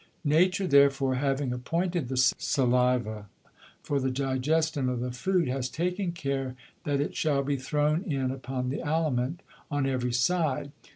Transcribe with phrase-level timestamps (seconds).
[0.25, 3.27] Nature therefore having appointed the Saliva
[3.83, 8.31] for the digestion of the Food, has taken care that it shall be thrown in
[8.31, 10.71] upon the Aliment on every side.